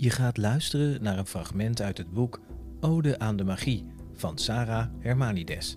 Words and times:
Je 0.00 0.10
gaat 0.10 0.36
luisteren 0.36 1.02
naar 1.02 1.18
een 1.18 1.26
fragment 1.26 1.82
uit 1.82 1.98
het 1.98 2.12
boek 2.12 2.40
Ode 2.80 3.18
aan 3.18 3.36
de 3.36 3.44
Magie 3.44 3.86
van 4.14 4.38
Sarah 4.38 4.86
Hermanides. 4.98 5.76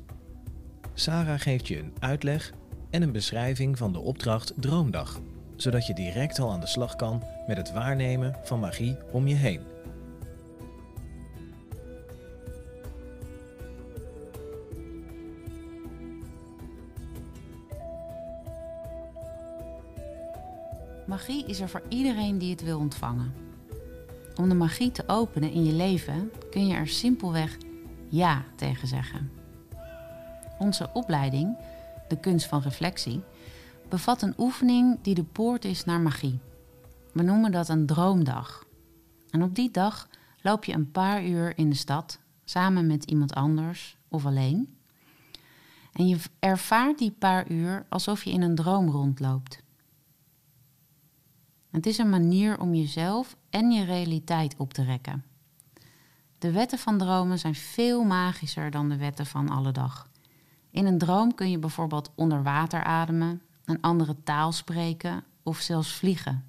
Sarah 0.94 1.40
geeft 1.40 1.68
je 1.68 1.80
een 1.80 1.94
uitleg 2.00 2.54
en 2.90 3.02
een 3.02 3.12
beschrijving 3.12 3.78
van 3.78 3.94
de 3.94 4.00
opdracht 4.00 4.54
Droomdag, 4.56 5.22
zodat 5.56 5.88
je 5.88 5.94
direct 5.94 6.40
al 6.40 6.52
aan 6.52 6.60
de 6.60 6.68
slag 6.68 6.96
kan 6.96 7.24
met 7.48 7.58
het 7.58 7.72
waarnemen 7.74 8.36
van 8.44 8.60
magie 8.60 8.98
om 9.12 9.28
je 9.28 9.36
heen. 9.36 9.62
Magie 21.08 21.46
is 21.46 21.60
er 21.60 21.70
voor 21.70 21.84
iedereen 21.90 22.38
die 22.38 22.52
het 22.52 22.64
wil 22.64 22.80
ontvangen. 22.80 23.53
Om 24.44 24.50
de 24.50 24.56
magie 24.56 24.92
te 24.92 25.04
openen 25.08 25.52
in 25.52 25.66
je 25.66 25.74
leven 25.74 26.32
kun 26.52 26.68
je 26.68 26.76
er 26.76 26.88
simpelweg 26.88 27.58
ja 28.10 28.44
tegen 28.56 28.88
zeggen. 28.88 29.32
Onze 30.60 30.90
opleiding, 30.94 31.58
de 32.08 32.20
kunst 32.20 32.48
van 32.48 32.62
reflectie, 32.62 33.22
bevat 33.90 34.22
een 34.22 34.34
oefening 34.38 34.98
die 35.02 35.16
de 35.16 35.24
poort 35.24 35.66
is 35.66 35.86
naar 35.86 36.00
magie. 36.00 36.40
We 37.14 37.24
noemen 37.24 37.52
dat 37.52 37.70
een 37.70 37.86
droomdag. 37.86 38.66
En 39.30 39.44
op 39.44 39.56
die 39.56 39.72
dag 39.72 40.08
loop 40.42 40.64
je 40.64 40.74
een 40.74 40.92
paar 40.92 41.26
uur 41.26 41.58
in 41.58 41.70
de 41.70 41.76
stad 41.76 42.20
samen 42.46 42.88
met 42.88 43.04
iemand 43.04 43.34
anders 43.34 43.98
of 44.08 44.26
alleen. 44.26 44.78
En 45.94 46.08
je 46.08 46.18
ervaart 46.40 46.98
die 46.98 47.12
paar 47.12 47.52
uur 47.52 47.86
alsof 47.90 48.24
je 48.24 48.32
in 48.32 48.42
een 48.42 48.56
droom 48.56 48.90
rondloopt. 48.90 49.63
Het 51.74 51.86
is 51.86 51.98
een 51.98 52.10
manier 52.10 52.60
om 52.60 52.74
jezelf 52.74 53.36
en 53.50 53.72
je 53.72 53.84
realiteit 53.84 54.56
op 54.58 54.74
te 54.74 54.84
rekken. 54.84 55.24
De 56.38 56.52
wetten 56.52 56.78
van 56.78 56.98
dromen 56.98 57.40
zijn 57.40 57.56
veel 57.56 58.04
magischer 58.04 58.72
dan 58.72 58.90
de 58.90 58.98
wetten 58.98 59.26
van 59.26 59.50
alle 59.50 59.72
dag. 59.72 60.10
In 60.72 60.86
een 60.86 60.98
droom 60.98 61.36
kun 61.36 61.50
je 61.50 61.60
bijvoorbeeld 61.60 62.12
onder 62.16 62.44
water 62.44 62.84
ademen, 62.84 63.42
een 63.66 63.82
andere 63.82 64.16
taal 64.24 64.52
spreken 64.52 65.24
of 65.44 65.60
zelfs 65.60 65.94
vliegen. 65.94 66.46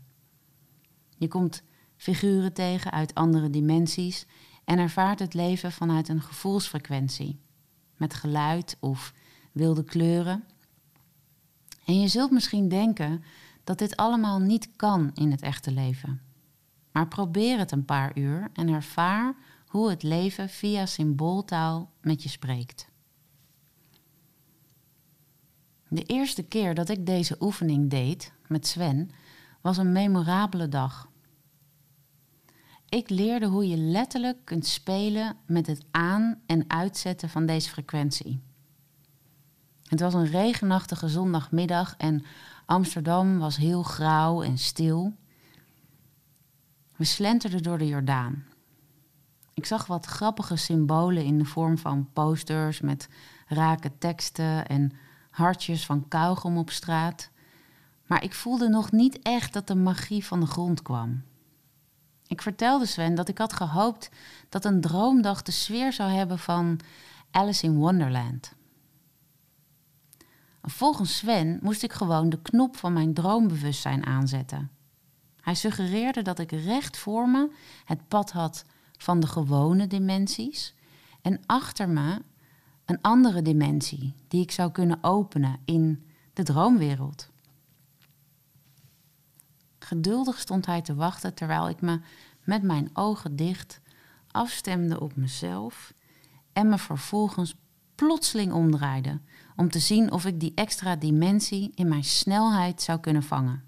Je 1.17 1.29
komt 1.29 1.63
figuren 1.97 2.53
tegen 2.53 2.93
uit 2.93 3.15
andere 3.15 3.51
dimensies 3.51 4.27
en 4.65 4.79
ervaart 4.79 5.19
het 5.19 5.35
leven 5.35 5.73
vanuit 5.73 6.09
een 6.09 6.23
gevoelsfrequentie, 6.23 7.41
met 7.97 8.15
geluid 8.15 8.77
of 8.81 9.15
wilde 9.53 9.85
kleuren. 9.85 10.45
En 11.85 12.01
je 12.01 12.09
zult 12.09 12.31
misschien 12.31 12.69
denken 12.69 13.25
dat 13.65 13.79
dit 13.79 13.97
allemaal 13.97 14.39
niet 14.39 14.69
kan 14.77 15.11
in 15.15 15.31
het 15.31 15.43
echte 15.43 15.70
leven. 15.73 16.20
Maar 16.93 17.09
probeer 17.09 17.59
het 17.59 17.73
een 17.73 17.84
paar 17.84 18.19
uur 18.19 18.51
en 18.53 18.69
ervaar 18.69 19.34
hoe 19.67 19.91
het 19.91 20.03
leven 20.03 20.48
via 20.48 20.87
symbooltaal 20.87 21.91
met 22.01 22.23
je 22.23 22.29
spreekt. 22.29 22.89
De 25.89 26.03
eerste 26.03 26.42
keer 26.42 26.75
dat 26.75 26.89
ik 26.89 27.07
deze 27.07 27.37
oefening 27.41 27.91
deed 27.91 28.33
met 28.47 28.67
Sven 28.67 29.11
was 29.61 29.77
een 29.77 29.92
memorabele 29.92 30.69
dag. 30.69 31.09
Ik 32.89 33.11
leerde 33.11 33.47
hoe 33.47 33.69
je 33.69 33.77
letterlijk 33.77 34.45
kunt 34.45 34.67
spelen 34.67 35.37
met 35.47 35.67
het 35.67 35.85
aan- 35.91 36.41
en 36.47 36.70
uitzetten 36.70 37.29
van 37.29 37.47
deze 37.47 37.69
frequentie. 37.70 38.42
Het 39.95 40.03
was 40.03 40.14
een 40.14 40.31
regenachtige 40.31 41.09
zondagmiddag 41.09 41.95
en 41.98 42.25
Amsterdam 42.67 43.39
was 43.39 43.56
heel 43.56 43.83
grauw 43.83 44.42
en 44.42 44.59
stil. 44.59 45.12
We 46.97 47.05
slenterden 47.05 47.62
door 47.62 47.78
de 47.78 47.86
Jordaan. 47.86 48.45
Ik 49.53 49.67
zag 49.67 49.86
wat 49.86 50.06
grappige 50.06 50.56
symbolen 50.56 51.25
in 51.25 51.39
de 51.39 51.45
vorm 51.45 51.78
van 51.78 52.09
posters 52.12 52.81
met 52.81 53.09
rake 53.47 53.98
teksten 53.98 54.67
en 54.67 54.92
hartjes 55.30 55.86
van 55.86 56.08
kauwgom 56.08 56.58
op 56.58 56.70
straat. 56.70 57.30
Maar 58.07 58.23
ik 58.23 58.35
voelde 58.35 58.69
nog 58.69 58.92
niet 58.92 59.19
echt 59.23 59.52
dat 59.52 59.67
de 59.67 59.74
magie 59.74 60.24
van 60.24 60.40
de 60.40 60.46
grond 60.46 60.83
kwam. 60.83 61.23
Ik 62.27 62.42
vertelde 62.42 62.86
Sven 62.86 63.14
dat 63.14 63.29
ik 63.29 63.39
had 63.39 63.52
gehoopt 63.52 64.11
dat 64.48 64.64
een 64.64 64.80
droomdag 64.80 65.42
de 65.42 65.52
sfeer 65.52 65.92
zou 65.92 66.11
hebben 66.11 66.39
van 66.39 66.80
Alice 67.30 67.67
in 67.67 67.77
Wonderland. 67.77 68.55
Volgens 70.67 71.17
Sven 71.17 71.58
moest 71.63 71.83
ik 71.83 71.92
gewoon 71.92 72.29
de 72.29 72.42
knop 72.42 72.77
van 72.77 72.92
mijn 72.92 73.14
droombewustzijn 73.14 74.07
aanzetten. 74.07 74.70
Hij 75.41 75.55
suggereerde 75.55 76.23
dat 76.23 76.39
ik 76.39 76.51
recht 76.51 76.97
voor 76.97 77.29
me 77.29 77.51
het 77.85 78.08
pad 78.08 78.33
had 78.33 78.64
van 78.97 79.20
de 79.20 79.27
gewone 79.27 79.86
dimensies 79.86 80.75
en 81.23 81.41
achter 81.47 81.89
me 81.89 82.23
een 82.85 83.01
andere 83.01 83.42
dimensie 83.42 84.14
die 84.29 84.42
ik 84.42 84.51
zou 84.51 84.70
kunnen 84.70 84.98
openen 85.02 85.61
in 85.64 86.05
de 86.33 86.42
droomwereld. 86.42 87.31
Geduldig 89.79 90.39
stond 90.39 90.67
hij 90.67 90.83
te 90.83 90.95
wachten 90.95 91.35
terwijl 91.35 91.69
ik 91.69 91.81
me 91.81 92.01
met 92.45 92.63
mijn 92.63 92.91
ogen 92.92 93.36
dicht 93.36 93.81
afstemde 94.31 95.01
op 95.01 95.17
mezelf 95.17 95.95
en 96.52 96.69
me 96.69 96.79
vervolgens 96.79 97.55
plotseling 97.95 98.52
omdraaide 98.52 99.20
om 99.57 99.70
te 99.70 99.79
zien 99.79 100.13
of 100.13 100.25
ik 100.25 100.41
die 100.41 100.53
extra 100.55 100.97
dimensie 100.97 101.73
in 101.75 101.89
mijn 101.89 102.05
snelheid 102.05 102.83
zou 102.83 103.01
kunnen 103.01 103.23
vangen. 103.23 103.63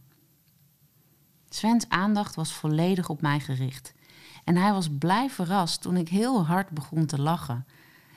Svens 1.49 1.89
aandacht 1.89 2.35
was 2.35 2.53
volledig 2.53 3.09
op 3.09 3.21
mij 3.21 3.41
gericht 3.41 3.95
en 4.47 4.57
hij 4.57 4.73
was 4.73 4.89
blij 4.99 5.31
verrast 5.31 5.81
toen 5.81 5.97
ik 5.97 6.09
heel 6.09 6.47
hard 6.47 6.71
begon 6.71 7.07
te 7.07 7.21
lachen. 7.21 7.67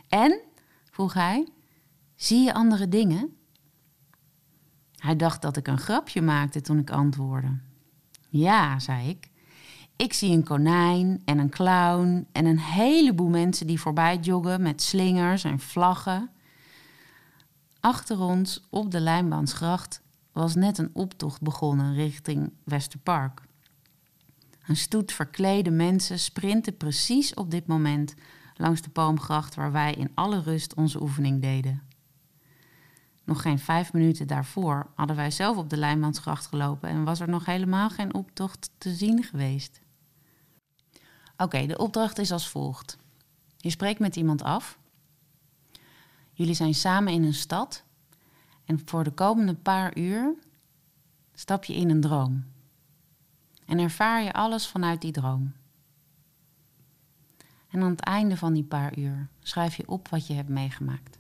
En, 0.08 0.40
vroeg 0.92 1.14
hij, 1.14 1.48
zie 2.16 2.44
je 2.44 2.54
andere 2.54 2.90
dingen? 2.90 3.38
Hij 4.96 5.16
dacht 5.16 5.42
dat 5.42 5.58
ik 5.58 5.68
een 5.68 5.78
grapje 5.78 6.22
maakte 6.22 6.62
toen 6.62 6.80
ik 6.80 6.90
antwoordde. 6.90 7.58
Ja, 8.30 8.80
zei 8.80 9.10
ik. 9.10 9.30
Ik 9.96 10.14
zie 10.14 10.32
een 10.32 10.44
konijn 10.44 11.22
en 11.26 11.38
een 11.38 11.50
clown 11.50 12.28
en 12.32 12.46
een 12.46 12.60
heleboel 12.60 13.30
mensen 13.30 13.68
die 13.68 13.80
voorbij 13.80 14.18
joggen 14.18 14.62
met 14.62 14.82
slingers 14.82 15.44
en 15.44 15.60
vlaggen. 15.60 16.30
Achter 17.80 18.20
ons 18.20 18.68
op 18.70 18.92
de 18.92 19.00
Lijnbaansgracht 19.00 20.02
was 20.32 20.56
net 20.56 20.78
een 20.78 20.90
optocht 20.94 21.42
begonnen 21.42 21.94
richting 21.94 22.54
Westerpark. 22.64 23.42
Een 24.68 24.76
stoet 24.76 25.12
verklede 25.12 25.72
mensen 25.72 26.20
sprinten 26.20 26.78
precies 26.78 27.34
op 27.34 27.52
dit 27.52 27.68
moment 27.68 28.16
langs 28.56 28.82
de 28.82 28.90
Palmgracht 28.90 29.56
waar 29.56 29.72
wij 29.72 29.94
in 29.94 30.12
alle 30.14 30.42
rust 30.42 30.74
onze 30.74 31.02
oefening 31.02 31.42
deden. 31.42 31.82
Nog 33.24 33.42
geen 33.42 33.60
vijf 33.60 33.94
minuten 33.94 34.28
daarvoor 34.28 34.92
hadden 34.96 35.16
wij 35.16 35.32
zelf 35.32 35.58
op 35.58 35.70
de 35.70 35.78
Lijnbaansgracht 35.78 36.48
gelopen 36.48 36.90
en 36.90 37.04
was 37.04 37.20
er 37.20 37.30
nog 37.30 37.46
helemaal 37.46 37.90
geen 37.90 38.14
optocht 38.14 38.70
te 38.78 38.94
zien 38.94 39.24
geweest. 39.24 39.82
Oké, 41.38 41.66
de 41.66 41.78
opdracht 41.78 42.18
is 42.18 42.32
als 42.32 42.50
volgt. 42.50 42.98
Je 43.58 43.70
spreekt 43.70 44.00
met 44.00 44.16
iemand 44.16 44.44
af. 44.44 44.79
Jullie 46.40 46.56
zijn 46.56 46.74
samen 46.74 47.14
in 47.14 47.24
een 47.24 47.34
stad 47.34 47.84
en 48.66 48.82
voor 48.86 49.04
de 49.04 49.12
komende 49.12 49.56
paar 49.56 49.98
uur 49.98 50.36
stap 51.34 51.64
je 51.64 51.76
in 51.76 51.90
een 51.90 52.02
droom. 52.02 52.46
En 53.66 53.80
ervaar 53.80 54.24
je 54.24 54.34
alles 54.34 54.68
vanuit 54.68 55.02
die 55.02 55.12
droom. 55.12 55.54
En 57.70 57.82
aan 57.82 57.90
het 57.90 58.00
einde 58.00 58.38
van 58.38 58.54
die 58.54 58.64
paar 58.64 58.98
uur 58.98 59.28
schrijf 59.40 59.76
je 59.76 59.88
op 59.88 60.08
wat 60.08 60.28
je 60.28 60.34
hebt 60.34 60.50
meegemaakt. 60.50 61.20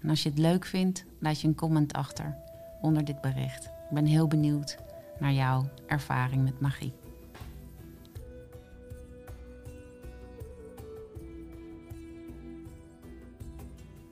En 0.00 0.10
als 0.10 0.22
je 0.22 0.28
het 0.28 0.38
leuk 0.38 0.64
vindt, 0.64 1.04
laat 1.18 1.40
je 1.40 1.48
een 1.48 1.54
comment 1.54 1.92
achter 1.92 2.36
onder 2.80 3.04
dit 3.04 3.20
bericht. 3.20 3.64
Ik 3.64 3.90
ben 3.90 4.06
heel 4.06 4.26
benieuwd 4.26 4.78
naar 5.18 5.32
jouw 5.32 5.68
ervaring 5.86 6.44
met 6.44 6.60
magie. 6.60 7.07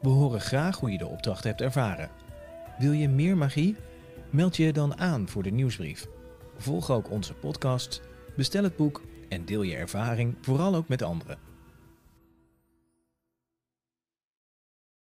We 0.06 0.12
horen 0.12 0.40
graag 0.40 0.78
hoe 0.78 0.90
je 0.90 0.98
de 0.98 1.06
opdracht 1.06 1.44
hebt 1.44 1.60
ervaren. 1.60 2.10
Wil 2.78 2.92
je 2.92 3.08
meer 3.08 3.36
magie? 3.36 3.76
Meld 4.30 4.56
je 4.56 4.72
dan 4.72 4.98
aan 4.98 5.28
voor 5.28 5.42
de 5.42 5.50
nieuwsbrief. 5.50 6.06
Volg 6.56 6.90
ook 6.90 7.10
onze 7.10 7.34
podcast, 7.34 8.02
bestel 8.36 8.62
het 8.62 8.76
boek 8.76 9.02
en 9.28 9.44
deel 9.44 9.62
je 9.62 9.76
ervaring 9.76 10.36
vooral 10.40 10.74
ook 10.74 10.88
met 10.88 11.02
anderen. 11.02 11.38